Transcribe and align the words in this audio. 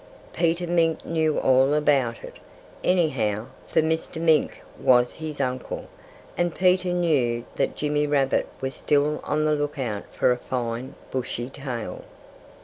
Peter 0.33 0.65
Mink 0.65 1.05
knew 1.05 1.37
all 1.37 1.75
about 1.75 2.23
it, 2.23 2.37
anyhow, 2.83 3.45
for 3.67 3.83
Mr. 3.83 4.19
Mink 4.19 4.63
was 4.79 5.13
his 5.13 5.39
uncle. 5.39 5.85
And 6.35 6.55
Peter 6.55 6.89
knew 6.91 7.45
that 7.57 7.75
Jimmy 7.75 8.07
Rabbit 8.07 8.47
was 8.61 8.73
still 8.73 9.21
on 9.23 9.45
the 9.45 9.53
lookout 9.53 10.05
for 10.11 10.31
a 10.31 10.37
fine, 10.37 10.95
bushy 11.11 11.51
tail. 11.51 12.03